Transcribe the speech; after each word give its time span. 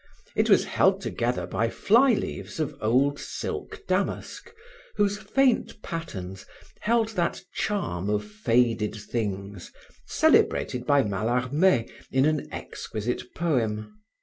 It 0.35 0.49
was 0.49 0.65
held 0.65 0.99
together 1.01 1.45
by 1.45 1.69
fly 1.69 2.13
leaves 2.15 2.59
of 2.59 2.75
old 2.81 3.19
silk 3.19 3.83
damask 3.87 4.51
whose 4.95 5.19
faint 5.19 5.79
patterns 5.83 6.47
held 6.79 7.09
that 7.09 7.43
charm 7.53 8.09
of 8.09 8.25
faded 8.25 8.95
things 8.95 9.71
celebrated 10.07 10.87
by 10.87 11.03
Mallarme 11.03 11.85
in 12.11 12.25
an 12.25 12.47
exquisite 12.51 13.35
poem. 13.35 13.99